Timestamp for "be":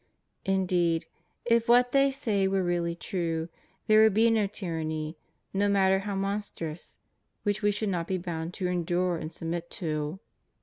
4.15-4.31, 8.07-8.17